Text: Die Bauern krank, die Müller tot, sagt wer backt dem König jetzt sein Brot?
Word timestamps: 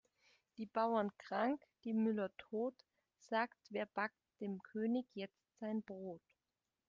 Die 0.57 0.65
Bauern 0.65 1.15
krank, 1.19 1.61
die 1.83 1.93
Müller 1.93 2.35
tot, 2.49 2.73
sagt 3.19 3.55
wer 3.69 3.85
backt 3.85 4.17
dem 4.39 4.59
König 4.63 5.05
jetzt 5.13 5.59
sein 5.59 5.83
Brot? 5.83 6.23